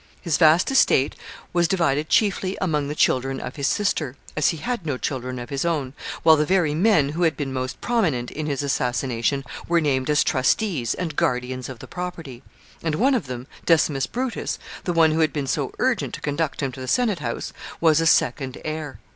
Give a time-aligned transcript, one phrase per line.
[0.19, 1.15] His vast estate
[1.53, 5.51] was divided chiefly among the children of his sister, as he had no children of
[5.51, 5.93] his own,
[6.23, 10.23] while the very men who had been most prominent in his assassination were named as
[10.23, 12.41] trustees and guardians of the property;
[12.81, 16.63] and one of them, Decimus Brutus, the one who had been so urgent to conduct
[16.63, 18.97] him to the senate house, was a second heir.